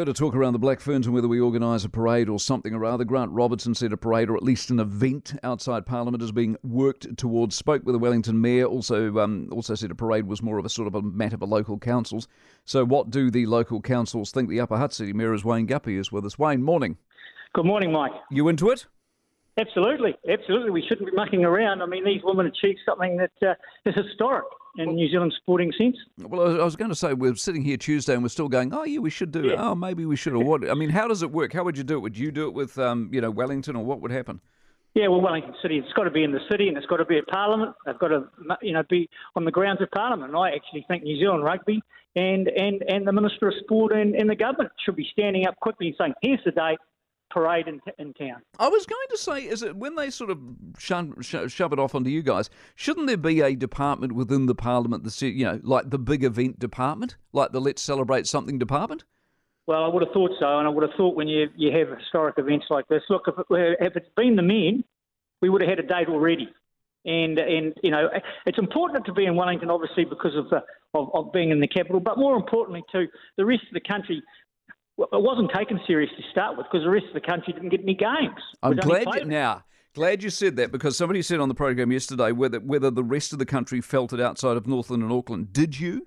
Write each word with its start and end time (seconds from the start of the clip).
Bit 0.00 0.08
of 0.08 0.14
talk 0.14 0.34
around 0.34 0.54
the 0.54 0.58
Black 0.58 0.80
Ferns 0.80 1.04
and 1.04 1.14
whether 1.14 1.28
we 1.28 1.40
organise 1.40 1.84
a 1.84 1.88
parade 1.90 2.30
or 2.30 2.40
something 2.40 2.72
or 2.72 2.86
other. 2.86 3.04
Grant 3.04 3.32
Robertson 3.32 3.74
said 3.74 3.92
a 3.92 3.98
parade 3.98 4.30
or 4.30 4.36
at 4.38 4.42
least 4.42 4.70
an 4.70 4.80
event 4.80 5.34
outside 5.42 5.84
Parliament 5.84 6.22
is 6.22 6.32
being 6.32 6.56
worked 6.62 7.18
towards. 7.18 7.54
Spoke 7.54 7.84
with 7.84 7.92
the 7.92 7.98
Wellington 7.98 8.40
Mayor. 8.40 8.64
Also, 8.64 9.18
um, 9.18 9.50
also 9.52 9.74
said 9.74 9.90
a 9.90 9.94
parade 9.94 10.26
was 10.26 10.40
more 10.40 10.56
of 10.56 10.64
a 10.64 10.70
sort 10.70 10.88
of 10.88 10.94
a 10.94 11.02
matter 11.02 11.36
for 11.36 11.44
local 11.44 11.78
councils. 11.78 12.28
So, 12.64 12.82
what 12.82 13.10
do 13.10 13.30
the 13.30 13.44
local 13.44 13.82
councils 13.82 14.30
think? 14.30 14.48
The 14.48 14.60
Upper 14.60 14.78
Hutt 14.78 14.94
City 14.94 15.12
Mayor 15.12 15.34
is 15.34 15.44
Wayne 15.44 15.66
Guppy 15.66 15.98
is 15.98 16.10
with 16.10 16.24
us. 16.24 16.38
Wayne, 16.38 16.62
morning. 16.62 16.96
Good 17.52 17.66
morning, 17.66 17.92
Mike. 17.92 18.12
You 18.30 18.48
into 18.48 18.70
it? 18.70 18.86
Absolutely, 19.58 20.16
absolutely. 20.30 20.70
We 20.70 20.82
shouldn't 20.88 21.10
be 21.10 21.14
mucking 21.14 21.44
around. 21.44 21.82
I 21.82 21.86
mean, 21.86 22.06
these 22.06 22.22
women 22.24 22.46
achieved 22.46 22.78
something 22.86 23.18
that 23.18 23.46
uh, 23.46 23.54
is 23.84 23.94
historic 23.94 24.46
in 24.76 24.94
New 24.94 25.08
Zealand 25.10 25.34
sporting 25.36 25.72
sense. 25.76 25.96
Well, 26.18 26.60
I 26.60 26.64
was 26.64 26.76
going 26.76 26.90
to 26.90 26.94
say 26.94 27.12
we're 27.12 27.34
sitting 27.34 27.62
here 27.62 27.76
Tuesday 27.76 28.14
and 28.14 28.22
we're 28.22 28.28
still 28.28 28.48
going. 28.48 28.72
Oh, 28.72 28.84
yeah, 28.84 29.00
we 29.00 29.10
should 29.10 29.32
do 29.32 29.50
it. 29.50 29.56
Oh, 29.58 29.74
maybe 29.74 30.06
we 30.06 30.16
should. 30.16 30.34
Or 30.34 30.44
what? 30.44 30.68
I 30.68 30.74
mean, 30.74 30.90
how 30.90 31.08
does 31.08 31.22
it 31.22 31.30
work? 31.30 31.52
How 31.52 31.64
would 31.64 31.76
you 31.76 31.84
do 31.84 31.96
it? 31.96 32.00
Would 32.00 32.18
you 32.18 32.30
do 32.30 32.46
it 32.46 32.54
with, 32.54 32.78
um, 32.78 33.10
you 33.12 33.20
know, 33.20 33.30
Wellington, 33.30 33.76
or 33.76 33.84
what 33.84 34.00
would 34.00 34.10
happen? 34.10 34.40
Yeah, 34.94 35.06
well, 35.06 35.20
Wellington 35.20 35.54
City, 35.62 35.78
it's 35.78 35.92
got 35.92 36.04
to 36.04 36.10
be 36.10 36.24
in 36.24 36.32
the 36.32 36.40
city 36.50 36.66
and 36.66 36.76
it's 36.76 36.86
got 36.86 36.96
to 36.96 37.04
be 37.04 37.16
at 37.16 37.26
Parliament. 37.28 37.76
They've 37.86 37.98
got 37.98 38.08
to, 38.08 38.24
you 38.60 38.72
know, 38.72 38.82
be 38.88 39.08
on 39.36 39.44
the 39.44 39.52
grounds 39.52 39.80
of 39.80 39.90
Parliament. 39.92 40.30
And 40.32 40.36
I 40.36 40.50
actually 40.50 40.84
think 40.88 41.04
New 41.04 41.16
Zealand 41.16 41.44
Rugby 41.44 41.80
and, 42.16 42.48
and, 42.48 42.82
and 42.88 43.06
the 43.06 43.12
Minister 43.12 43.48
of 43.48 43.54
Sport 43.62 43.92
and, 43.92 44.16
and 44.16 44.28
the 44.28 44.34
government 44.34 44.72
should 44.84 44.96
be 44.96 45.06
standing 45.12 45.46
up 45.46 45.54
quickly 45.60 45.88
and 45.88 45.96
saying, 45.96 46.14
here's 46.22 46.40
the 46.44 46.50
date, 46.50 46.78
parade 47.30 47.68
in, 47.68 47.80
in 47.98 48.12
town. 48.14 48.42
I 48.58 48.68
was 48.68 48.86
going 48.86 49.06
to 49.10 49.18
say, 49.18 49.40
is 49.42 49.62
it 49.62 49.76
when 49.76 49.94
they 49.94 50.10
sort 50.10 50.30
of 50.30 50.38
shun, 50.78 51.14
sho- 51.20 51.48
shove 51.48 51.72
it 51.72 51.78
off 51.78 51.94
onto 51.94 52.10
you 52.10 52.22
guys? 52.22 52.50
Shouldn't 52.74 53.06
there 53.06 53.16
be 53.16 53.40
a 53.40 53.54
department 53.54 54.12
within 54.12 54.46
the 54.46 54.54
Parliament, 54.54 55.04
the 55.04 55.10
ci- 55.10 55.30
you 55.30 55.44
know, 55.44 55.60
like 55.62 55.90
the 55.90 55.98
big 55.98 56.24
event 56.24 56.58
department, 56.58 57.16
like 57.32 57.52
the 57.52 57.60
Let's 57.60 57.82
Celebrate 57.82 58.26
Something 58.26 58.58
department? 58.58 59.04
Well, 59.66 59.84
I 59.84 59.88
would 59.88 60.02
have 60.02 60.12
thought 60.12 60.32
so, 60.40 60.58
and 60.58 60.66
I 60.66 60.70
would 60.70 60.82
have 60.82 60.96
thought 60.96 61.14
when 61.14 61.28
you 61.28 61.48
you 61.54 61.70
have 61.70 61.96
historic 61.96 62.38
events 62.38 62.66
like 62.70 62.88
this, 62.88 63.02
look, 63.08 63.28
if, 63.28 63.38
it, 63.38 63.76
if 63.80 63.96
it's 63.96 64.08
been 64.16 64.34
the 64.34 64.42
men, 64.42 64.82
we 65.40 65.48
would 65.48 65.62
have 65.62 65.70
had 65.70 65.78
a 65.78 65.86
date 65.86 66.08
already. 66.08 66.48
And 67.04 67.38
and 67.38 67.74
you 67.82 67.90
know, 67.90 68.10
it's 68.46 68.58
important 68.58 69.06
to 69.06 69.12
be 69.12 69.26
in 69.26 69.36
Wellington, 69.36 69.70
obviously, 69.70 70.04
because 70.04 70.34
of 70.34 70.50
the 70.50 70.64
of, 70.92 71.08
of 71.14 71.32
being 71.32 71.50
in 71.50 71.60
the 71.60 71.68
capital, 71.68 72.00
but 72.00 72.18
more 72.18 72.34
importantly, 72.36 72.82
too, 72.90 73.06
the 73.36 73.44
rest 73.46 73.62
of 73.68 73.74
the 73.74 73.80
country. 73.80 74.22
Well, 75.00 75.20
It 75.20 75.22
wasn't 75.22 75.50
taken 75.54 75.80
serious 75.86 76.10
to 76.16 76.22
start 76.30 76.58
with 76.58 76.66
because 76.70 76.84
the 76.84 76.90
rest 76.90 77.06
of 77.06 77.14
the 77.14 77.20
country 77.20 77.54
didn't 77.54 77.70
get 77.70 77.80
any 77.80 77.94
games. 77.94 78.40
I'm 78.62 78.76
glad 78.76 79.06
you, 79.14 79.24
now. 79.24 79.64
Glad 79.94 80.22
you 80.22 80.30
said 80.30 80.56
that 80.56 80.70
because 80.70 80.96
somebody 80.96 81.22
said 81.22 81.40
on 81.40 81.48
the 81.48 81.54
program 81.54 81.90
yesterday 81.90 82.32
whether 82.32 82.60
whether 82.60 82.90
the 82.90 83.02
rest 83.02 83.32
of 83.32 83.38
the 83.38 83.46
country 83.46 83.80
felt 83.80 84.12
it 84.12 84.20
outside 84.20 84.56
of 84.56 84.66
Northland 84.66 85.02
and 85.02 85.10
Auckland. 85.10 85.52
Did 85.52 85.80
you? 85.80 86.06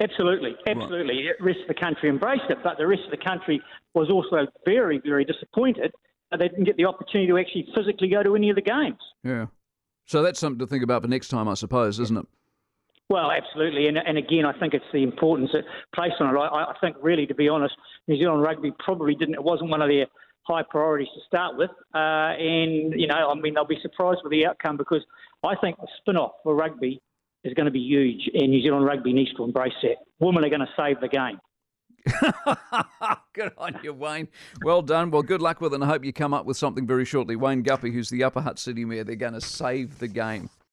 Absolutely, 0.00 0.56
absolutely. 0.66 1.28
The 1.38 1.44
rest 1.44 1.60
of 1.60 1.68
the 1.68 1.80
country 1.80 2.08
embraced 2.08 2.50
it, 2.50 2.58
but 2.62 2.76
the 2.78 2.86
rest 2.86 3.02
of 3.04 3.10
the 3.10 3.24
country 3.24 3.62
was 3.94 4.10
also 4.10 4.46
very, 4.64 5.00
very 5.04 5.24
disappointed 5.24 5.92
that 6.30 6.38
they 6.38 6.48
didn't 6.48 6.64
get 6.64 6.76
the 6.76 6.84
opportunity 6.84 7.28
to 7.28 7.38
actually 7.38 7.68
physically 7.74 8.08
go 8.08 8.22
to 8.22 8.34
any 8.34 8.50
of 8.50 8.56
the 8.56 8.62
games. 8.62 8.98
Yeah. 9.22 9.46
So 10.04 10.22
that's 10.22 10.38
something 10.38 10.58
to 10.58 10.66
think 10.66 10.84
about 10.84 11.02
for 11.02 11.08
next 11.08 11.28
time, 11.28 11.48
I 11.48 11.54
suppose, 11.54 11.98
isn't 11.98 12.16
it? 12.16 12.26
Well, 13.08 13.30
absolutely, 13.30 13.86
and, 13.86 13.98
and 13.98 14.18
again, 14.18 14.44
I 14.44 14.58
think 14.58 14.74
it's 14.74 14.84
the 14.92 15.04
importance 15.04 15.50
that 15.52 15.62
placed 15.94 16.16
on 16.20 16.34
it. 16.34 16.38
I, 16.38 16.64
I 16.64 16.74
think, 16.80 16.96
really, 17.00 17.24
to 17.26 17.34
be 17.34 17.48
honest, 17.48 17.74
New 18.08 18.18
Zealand 18.18 18.42
rugby 18.42 18.72
probably 18.80 19.14
didn't. 19.14 19.34
It 19.34 19.44
wasn't 19.44 19.70
one 19.70 19.80
of 19.80 19.88
their 19.88 20.06
high 20.42 20.64
priorities 20.68 21.08
to 21.14 21.20
start 21.26 21.56
with, 21.56 21.70
uh, 21.94 22.34
and 22.38 22.98
you 22.98 23.06
know, 23.06 23.30
I 23.30 23.34
mean, 23.34 23.54
they'll 23.54 23.64
be 23.64 23.78
surprised 23.80 24.20
with 24.24 24.32
the 24.32 24.46
outcome 24.46 24.76
because 24.76 25.04
I 25.44 25.54
think 25.56 25.76
the 25.76 25.86
spin-off 26.00 26.32
for 26.42 26.56
rugby 26.56 27.00
is 27.44 27.54
going 27.54 27.66
to 27.66 27.70
be 27.70 27.80
huge, 27.80 28.28
and 28.34 28.50
New 28.50 28.60
Zealand 28.60 28.84
rugby 28.84 29.12
needs 29.12 29.32
to 29.34 29.44
embrace 29.44 29.74
that. 29.82 29.96
Women 30.18 30.44
are 30.44 30.48
going 30.48 30.60
to 30.60 30.68
save 30.76 31.00
the 31.00 31.08
game. 31.08 31.38
good 33.34 33.52
on 33.58 33.78
you, 33.82 33.92
Wayne. 33.92 34.28
Well 34.62 34.82
done. 34.82 35.10
Well, 35.10 35.22
good 35.22 35.42
luck 35.42 35.60
with 35.60 35.72
it, 35.72 35.76
and 35.76 35.84
I 35.84 35.86
hope 35.86 36.04
you 36.04 36.12
come 36.12 36.34
up 36.34 36.44
with 36.44 36.56
something 36.56 36.86
very 36.86 37.04
shortly. 37.04 37.36
Wayne 37.36 37.62
Guppy, 37.62 37.92
who's 37.92 38.10
the 38.10 38.24
Upper 38.24 38.40
Hutt 38.40 38.58
City 38.58 38.84
Mayor, 38.84 39.04
they're 39.04 39.16
going 39.16 39.34
to 39.34 39.40
save 39.40 39.98
the 39.98 40.08
game. 40.08 40.50